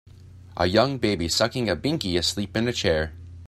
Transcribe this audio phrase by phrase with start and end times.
[0.57, 3.13] a young baby sucking a Binky asleep in a chair.